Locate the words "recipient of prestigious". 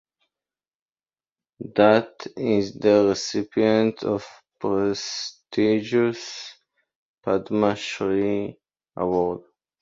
3.09-6.55